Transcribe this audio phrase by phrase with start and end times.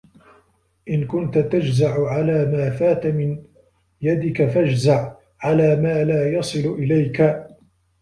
[0.89, 3.43] إنْ كُنْت تَجْزَعُ عَلَى مَا فَاتَ مِنْ
[4.01, 7.41] يَدِك فَاجْزَعْ عَلَى مَا لَا يَصِلُ إلَيْك